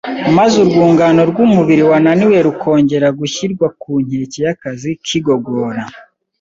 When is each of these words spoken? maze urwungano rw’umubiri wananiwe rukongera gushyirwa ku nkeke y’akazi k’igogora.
maze 0.37 0.55
urwungano 0.63 1.21
rw’umubiri 1.31 1.83
wananiwe 1.89 2.37
rukongera 2.47 3.07
gushyirwa 3.19 3.67
ku 3.81 3.91
nkeke 4.05 4.39
y’akazi 4.45 4.91
k’igogora. 5.05 5.83